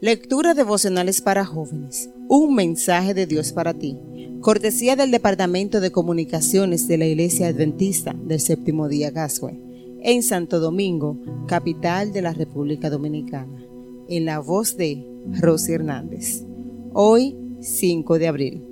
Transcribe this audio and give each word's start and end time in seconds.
Lectura 0.00 0.54
devocionales 0.54 1.20
para 1.20 1.44
jóvenes. 1.44 2.10
Un 2.28 2.54
mensaje 2.54 3.14
de 3.14 3.26
Dios 3.26 3.52
para 3.52 3.74
ti. 3.74 3.96
Cortesía 4.40 4.96
del 4.96 5.10
Departamento 5.10 5.80
de 5.80 5.92
Comunicaciones 5.92 6.88
de 6.88 6.98
la 6.98 7.06
Iglesia 7.06 7.48
Adventista 7.48 8.12
del 8.12 8.40
Séptimo 8.40 8.88
Día 8.88 9.10
Gasway, 9.10 9.58
en 10.02 10.22
Santo 10.22 10.58
Domingo, 10.60 11.18
capital 11.46 12.12
de 12.12 12.22
la 12.22 12.32
República 12.34 12.90
Dominicana. 12.90 13.64
En 14.08 14.26
la 14.26 14.40
voz 14.40 14.76
de 14.76 15.06
Rosy 15.40 15.72
Hernández. 15.72 16.44
Hoy, 16.92 17.36
5 17.60 18.18
de 18.18 18.28
abril. 18.28 18.64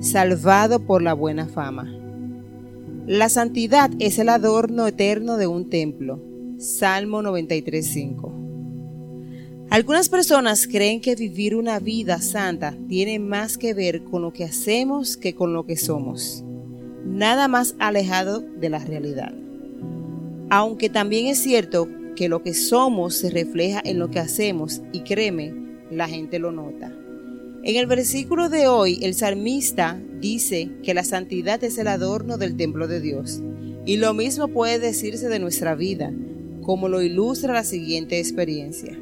Salvado 0.00 0.80
por 0.80 1.02
la 1.02 1.12
buena 1.12 1.46
fama. 1.46 1.94
La 3.06 3.28
santidad 3.28 3.90
es 4.00 4.18
el 4.18 4.28
adorno 4.28 4.86
eterno 4.86 5.36
de 5.36 5.46
un 5.46 5.68
templo. 5.70 6.20
Salmo 6.58 7.22
93.5. 7.22 8.27
Algunas 9.70 10.08
personas 10.08 10.66
creen 10.66 11.02
que 11.02 11.14
vivir 11.14 11.54
una 11.54 11.78
vida 11.78 12.22
santa 12.22 12.74
tiene 12.88 13.18
más 13.18 13.58
que 13.58 13.74
ver 13.74 14.02
con 14.02 14.22
lo 14.22 14.32
que 14.32 14.44
hacemos 14.44 15.18
que 15.18 15.34
con 15.34 15.52
lo 15.52 15.66
que 15.66 15.76
somos. 15.76 16.42
Nada 17.04 17.48
más 17.48 17.74
alejado 17.78 18.40
de 18.40 18.70
la 18.70 18.78
realidad. 18.78 19.34
Aunque 20.48 20.88
también 20.88 21.26
es 21.26 21.42
cierto 21.42 21.86
que 22.16 22.30
lo 22.30 22.42
que 22.42 22.54
somos 22.54 23.14
se 23.14 23.28
refleja 23.28 23.82
en 23.84 23.98
lo 23.98 24.10
que 24.10 24.20
hacemos 24.20 24.80
y 24.94 25.00
créeme, 25.00 25.52
la 25.90 26.08
gente 26.08 26.38
lo 26.38 26.50
nota. 26.50 26.90
En 27.62 27.76
el 27.76 27.86
versículo 27.86 28.48
de 28.48 28.68
hoy, 28.68 28.98
el 29.02 29.12
salmista 29.12 30.00
dice 30.18 30.70
que 30.82 30.94
la 30.94 31.04
santidad 31.04 31.62
es 31.62 31.76
el 31.76 31.88
adorno 31.88 32.38
del 32.38 32.56
templo 32.56 32.88
de 32.88 33.02
Dios. 33.02 33.42
Y 33.84 33.98
lo 33.98 34.14
mismo 34.14 34.48
puede 34.48 34.78
decirse 34.78 35.28
de 35.28 35.38
nuestra 35.38 35.74
vida, 35.74 36.10
como 36.62 36.88
lo 36.88 37.02
ilustra 37.02 37.52
la 37.52 37.64
siguiente 37.64 38.18
experiencia. 38.18 38.98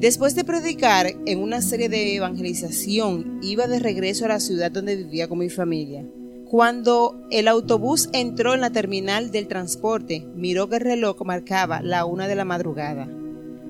Después 0.00 0.34
de 0.34 0.44
predicar 0.44 1.08
en 1.26 1.40
una 1.40 1.60
serie 1.60 1.90
de 1.90 2.16
evangelización, 2.16 3.38
iba 3.42 3.66
de 3.66 3.78
regreso 3.78 4.24
a 4.24 4.28
la 4.28 4.40
ciudad 4.40 4.70
donde 4.70 4.96
vivía 4.96 5.28
con 5.28 5.40
mi 5.40 5.50
familia. 5.50 6.06
Cuando 6.46 7.26
el 7.30 7.46
autobús 7.48 8.08
entró 8.14 8.54
en 8.54 8.62
la 8.62 8.70
terminal 8.70 9.30
del 9.30 9.46
transporte, 9.46 10.26
miró 10.34 10.70
que 10.70 10.76
el 10.76 10.84
reloj 10.84 11.20
marcaba 11.26 11.82
la 11.82 12.06
una 12.06 12.28
de 12.28 12.34
la 12.34 12.46
madrugada. 12.46 13.10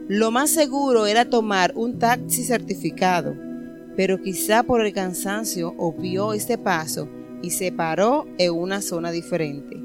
Lo 0.07 0.31
más 0.31 0.51
seguro 0.51 1.07
era 1.07 1.29
tomar 1.29 1.73
un 1.75 1.99
taxi 1.99 2.45
certificado, 2.45 3.35
pero 3.97 4.23
quizá 4.23 4.63
por 4.63 4.87
el 4.87 4.93
cansancio 4.93 5.75
obvió 5.79 6.33
este 6.33 6.59
paso 6.59 7.09
y 7.43 7.51
se 7.51 7.73
paró 7.73 8.29
en 8.39 8.53
una 8.53 8.83
zona 8.83 9.11
diferente. 9.11 9.77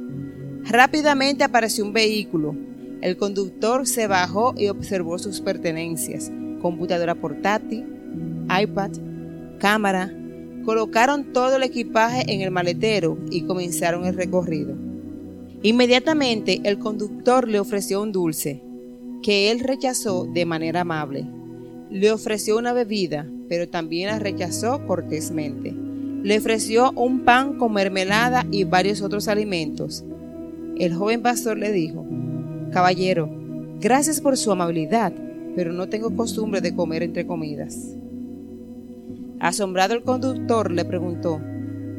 Rápidamente 0.63 1.43
apareció 1.43 1.83
un 1.83 1.93
vehículo, 1.93 2.55
el 3.01 3.17
conductor 3.17 3.87
se 3.87 4.07
bajó 4.07 4.53
y 4.57 4.67
observó 4.67 5.17
sus 5.19 5.41
pertenencias, 5.41 6.31
computadora 6.61 7.15
portátil, 7.15 7.85
iPad, 8.49 8.91
cámara. 9.59 10.13
Colocaron 10.63 11.31
todo 11.33 11.57
el 11.57 11.63
equipaje 11.63 12.23
en 12.33 12.41
el 12.41 12.51
maletero 12.51 13.17
y 13.29 13.43
comenzaron 13.43 14.05
el 14.05 14.15
recorrido. 14.15 14.75
Inmediatamente 15.61 16.61
el 16.63 16.79
conductor 16.79 17.47
le 17.47 17.59
ofreció 17.59 18.01
un 18.01 18.11
dulce, 18.11 18.61
que 19.21 19.51
él 19.51 19.59
rechazó 19.59 20.25
de 20.25 20.45
manera 20.45 20.81
amable. 20.81 21.25
Le 21.89 22.11
ofreció 22.11 22.57
una 22.57 22.73
bebida, 22.73 23.27
pero 23.47 23.69
también 23.69 24.09
la 24.09 24.19
rechazó 24.19 24.85
cortésmente. 24.85 25.73
Le 26.23 26.37
ofreció 26.37 26.91
un 26.91 27.25
pan 27.25 27.57
con 27.57 27.73
mermelada 27.73 28.45
y 28.51 28.63
varios 28.63 29.01
otros 29.01 29.27
alimentos. 29.27 30.03
El 30.77 30.93
joven 30.93 31.21
pastor 31.21 31.57
le 31.57 31.71
dijo, 31.71 32.05
Caballero, 32.71 33.29
gracias 33.79 34.21
por 34.21 34.37
su 34.37 34.51
amabilidad, 34.51 35.13
pero 35.55 35.71
no 35.71 35.87
tengo 35.87 36.15
costumbre 36.15 36.61
de 36.61 36.75
comer 36.75 37.03
entre 37.03 37.25
comidas. 37.25 37.95
Asombrado 39.39 39.93
el 39.93 40.03
conductor 40.03 40.71
le 40.71 40.85
preguntó, 40.85 41.41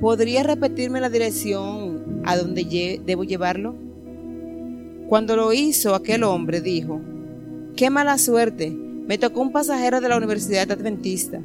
¿podría 0.01 0.43
repetirme 0.43 1.01
la 1.01 1.11
dirección 1.11 2.23
a 2.25 2.37
donde 2.37 3.01
debo 3.05 3.25
llevarlo? 3.25 3.75
Cuando 5.09 5.37
lo 5.37 5.53
hizo, 5.53 5.95
aquel 5.95 6.25
hombre 6.25 6.61
dijo, 6.61 7.01
qué 7.77 7.91
mala 7.91 8.19
suerte, 8.19 8.71
me 8.71 9.19
tocó 9.19 9.41
un 9.41 9.53
pasajero 9.53 10.01
de 10.01 10.09
la 10.09 10.17
Universidad 10.17 10.71
Adventista. 10.73 11.41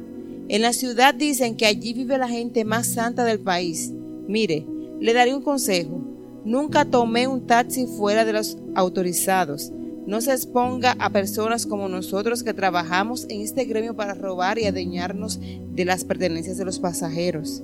En 0.48 0.62
la 0.62 0.72
ciudad 0.72 1.14
dicen 1.14 1.56
que 1.56 1.66
allí 1.66 1.92
vive 1.92 2.18
la 2.18 2.28
gente 2.28 2.64
más 2.64 2.88
santa 2.88 3.24
del 3.24 3.38
país. 3.38 3.92
Mire, 4.26 4.66
le 5.00 5.12
daré 5.12 5.34
un 5.34 5.42
consejo. 5.42 6.01
Nunca 6.44 6.84
tomé 6.84 7.26
un 7.28 7.46
taxi 7.46 7.86
fuera 7.86 8.24
de 8.24 8.32
los 8.32 8.58
autorizados. 8.74 9.72
No 10.06 10.20
se 10.20 10.32
exponga 10.32 10.96
a 10.98 11.10
personas 11.10 11.66
como 11.66 11.88
nosotros 11.88 12.42
que 12.42 12.54
trabajamos 12.54 13.26
en 13.28 13.40
este 13.40 13.64
gremio 13.64 13.94
para 13.94 14.14
robar 14.14 14.58
y 14.58 14.66
adueñarnos 14.66 15.38
de 15.40 15.84
las 15.84 16.04
pertenencias 16.04 16.58
de 16.58 16.64
los 16.64 16.80
pasajeros. 16.80 17.62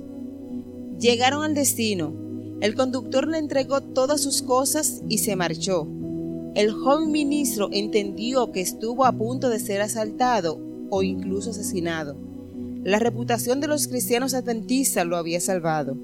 Llegaron 0.99 1.43
al 1.43 1.53
destino. 1.53 2.13
El 2.61 2.75
conductor 2.75 3.27
le 3.27 3.37
entregó 3.37 3.81
todas 3.81 4.21
sus 4.21 4.41
cosas 4.41 5.01
y 5.09 5.17
se 5.17 5.35
marchó. 5.35 5.87
El 6.55 6.71
joven 6.71 7.11
ministro 7.11 7.69
entendió 7.71 8.51
que 8.51 8.61
estuvo 8.61 9.05
a 9.05 9.11
punto 9.11 9.49
de 9.49 9.59
ser 9.59 9.81
asaltado 9.81 10.59
o 10.89 11.03
incluso 11.03 11.51
asesinado. 11.51 12.17
La 12.83 12.99
reputación 12.99 13.59
de 13.59 13.67
los 13.67 13.87
cristianos 13.87 14.33
adventistas 14.33 15.05
lo 15.05 15.17
había 15.17 15.41
salvado. 15.41 15.97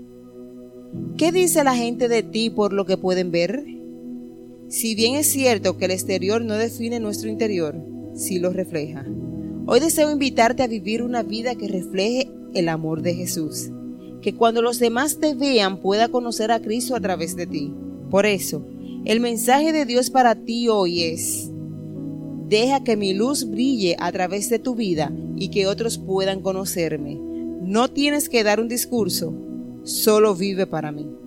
¿Qué 1.18 1.32
dice 1.32 1.64
la 1.64 1.76
gente 1.76 2.08
de 2.08 2.24
ti 2.24 2.50
por 2.50 2.74
lo 2.74 2.86
que 2.86 2.98
pueden 2.98 3.32
ver? 3.32 3.64
Si 4.68 4.96
bien 4.96 5.16
es 5.16 5.28
cierto 5.28 5.78
que 5.78 5.86
el 5.86 5.92
exterior 5.92 6.44
no 6.44 6.56
define 6.56 7.00
nuestro 7.00 7.30
interior, 7.30 7.76
sí 8.16 8.40
lo 8.40 8.50
refleja. 8.50 9.06
Hoy 9.68 9.80
deseo 9.80 10.12
invitarte 10.12 10.64
a 10.64 10.68
vivir 10.68 11.02
una 11.02 11.24
vida 11.24 11.56
que 11.56 11.68
refleje 11.68 12.30
el 12.54 12.68
amor 12.70 13.02
de 13.02 13.14
Jesús, 13.14 13.72
que 14.22 14.36
cuando 14.36 14.62
los 14.62 14.80
demás 14.80 15.20
te 15.20 15.34
vean 15.36 15.82
pueda 15.82 16.10
conocer 16.10 16.52
a 16.52 16.60
Cristo 16.60 16.96
a 16.96 17.00
través 17.00 17.36
de 17.36 17.48
ti. 17.48 17.74
Por 18.10 18.26
eso, 18.26 18.66
el 19.06 19.20
mensaje 19.20 19.72
de 19.72 19.86
Dios 19.86 20.10
para 20.10 20.36
ti 20.36 20.68
hoy 20.68 21.04
es, 21.04 21.50
deja 22.50 22.84
que 22.84 22.98
mi 22.98 23.14
luz 23.14 23.50
brille 23.50 23.96
a 24.00 24.12
través 24.12 24.50
de 24.50 24.60
tu 24.60 24.76
vida 24.76 25.12
y 25.36 25.50
que 25.50 25.68
otros 25.68 25.98
puedan 25.98 26.42
conocerme. 26.42 27.20
No 27.62 27.90
tienes 27.90 28.30
que 28.30 28.44
dar 28.44 28.60
un 28.60 28.68
discurso, 28.68 29.34
solo 29.86 30.36
vive 30.36 30.66
para 30.68 30.92
mí. 30.92 31.25